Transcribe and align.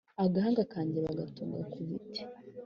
agahanga 0.23 0.61
kanjye 0.73 0.97
bagatunga 1.05 1.61
ku 1.71 1.79
biti 1.87 2.21